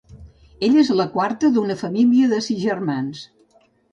Ella 0.67 0.79
és 0.83 0.89
la 0.99 1.05
quarta 1.17 1.51
d'una 1.57 1.77
família 1.83 2.31
de 2.33 2.41
sis 2.47 2.61
germans. 2.65 3.21